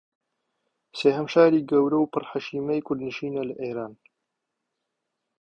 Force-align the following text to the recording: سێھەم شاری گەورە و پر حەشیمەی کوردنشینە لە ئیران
سێھەم 0.99 1.27
شاری 1.33 1.65
گەورە 1.69 1.97
و 1.99 2.11
پر 2.13 2.23
حەشیمەی 2.31 2.85
کوردنشینە 2.87 3.43
لە 3.49 3.55
ئیران 3.63 3.93